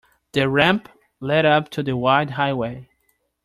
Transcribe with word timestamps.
The 0.31 0.49
ramp 0.49 0.89
led 1.19 1.45
up 1.45 1.69
to 1.69 1.83
the 1.83 1.95
wide 1.95 2.31
highway. 2.31 2.89